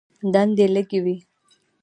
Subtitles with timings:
[0.33, 1.15] دندې لږې وې.